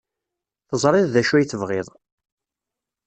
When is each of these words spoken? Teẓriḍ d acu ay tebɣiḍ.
Teẓriḍ 0.69 1.07
d 1.13 1.15
acu 1.21 1.33
ay 1.37 1.45
tebɣiḍ. 1.45 1.87